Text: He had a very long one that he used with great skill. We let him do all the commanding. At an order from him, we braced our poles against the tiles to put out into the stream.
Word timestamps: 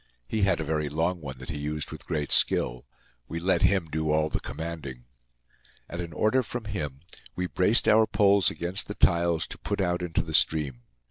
He 0.27 0.41
had 0.41 0.59
a 0.59 0.63
very 0.63 0.89
long 0.89 1.21
one 1.21 1.35
that 1.37 1.51
he 1.51 1.59
used 1.59 1.91
with 1.91 2.07
great 2.07 2.31
skill. 2.31 2.87
We 3.27 3.39
let 3.39 3.61
him 3.61 3.85
do 3.85 4.09
all 4.09 4.29
the 4.29 4.39
commanding. 4.39 5.05
At 5.87 5.99
an 5.99 6.11
order 6.11 6.41
from 6.41 6.65
him, 6.65 7.01
we 7.35 7.45
braced 7.45 7.87
our 7.87 8.07
poles 8.07 8.49
against 8.49 8.87
the 8.87 8.95
tiles 8.95 9.45
to 9.45 9.59
put 9.59 9.79
out 9.79 10.01
into 10.01 10.23
the 10.23 10.33
stream. 10.33 10.81